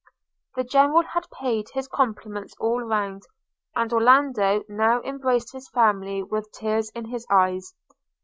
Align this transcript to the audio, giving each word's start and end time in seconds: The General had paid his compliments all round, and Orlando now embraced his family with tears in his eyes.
The 0.55 0.63
General 0.63 1.03
had 1.03 1.29
paid 1.29 1.69
his 1.75 1.87
compliments 1.87 2.55
all 2.59 2.81
round, 2.81 3.21
and 3.75 3.93
Orlando 3.93 4.63
now 4.67 4.99
embraced 5.03 5.51
his 5.53 5.69
family 5.69 6.23
with 6.23 6.51
tears 6.51 6.89
in 6.95 7.05
his 7.05 7.23
eyes. 7.29 7.75